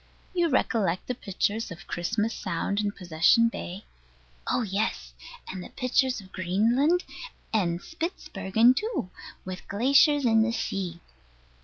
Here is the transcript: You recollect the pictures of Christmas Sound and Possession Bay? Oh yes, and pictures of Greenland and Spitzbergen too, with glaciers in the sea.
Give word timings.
You 0.33 0.49
recollect 0.49 1.05
the 1.05 1.13
pictures 1.13 1.69
of 1.69 1.85
Christmas 1.85 2.33
Sound 2.33 2.79
and 2.79 2.95
Possession 2.95 3.49
Bay? 3.49 3.85
Oh 4.47 4.63
yes, 4.63 5.13
and 5.47 5.63
pictures 5.75 6.19
of 6.19 6.31
Greenland 6.31 7.03
and 7.53 7.79
Spitzbergen 7.79 8.73
too, 8.75 9.11
with 9.45 9.67
glaciers 9.67 10.25
in 10.25 10.41
the 10.41 10.53
sea. 10.53 11.01